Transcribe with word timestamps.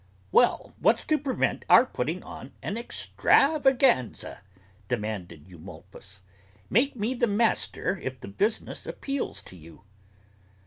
"Well, 0.31 0.73
what's 0.79 1.03
to 1.03 1.17
prevent 1.19 1.63
our 1.69 1.85
putting 1.85 2.23
on 2.23 2.53
an 2.63 2.75
extravaganza?" 2.75 4.41
demanded 4.87 5.47
Eumolpus. 5.47 6.23
"Make 6.71 6.95
me 6.95 7.13
the 7.13 7.27
master 7.27 7.99
if 8.01 8.19
the 8.19 8.27
business 8.27 8.87
appeals 8.87 9.43
to 9.43 9.55
you." 9.55 9.83